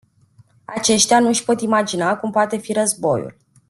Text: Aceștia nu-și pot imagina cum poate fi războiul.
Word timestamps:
Aceștia 0.65 1.19
nu-și 1.19 1.43
pot 1.43 1.61
imagina 1.61 2.15
cum 2.15 2.31
poate 2.31 2.57
fi 2.57 2.73
războiul. 2.73 3.37